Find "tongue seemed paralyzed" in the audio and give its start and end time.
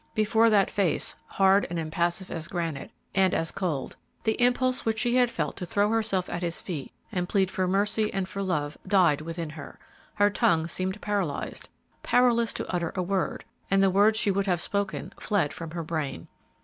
10.31-11.69